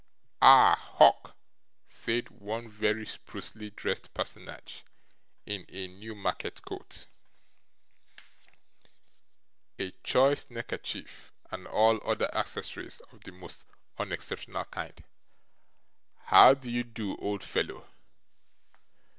[0.41, 0.75] 'Ah!
[0.95, 1.35] Hawk,'
[1.85, 4.83] said one very sprucely dressed personage
[5.45, 7.05] in a Newmarket coat,
[9.77, 13.63] a choice neckerchief, and all other accessories of the most
[13.99, 15.03] unexceptionable kind.
[16.17, 17.87] 'How d'ye do, old fellow?